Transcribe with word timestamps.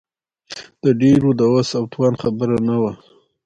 د 0.83 0.85
ډېرو 1.01 1.29
د 1.39 1.41
وس 1.53 1.69
او 1.79 1.83
توان 1.93 2.13
خبره 2.21 2.57
نه 2.67 2.75
وه. 2.81 2.91